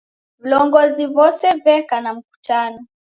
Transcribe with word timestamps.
Vilongozi 0.39 1.05
vose 1.05 1.47
veka 1.63 2.01
na 2.01 2.13
mkutano 2.13 2.85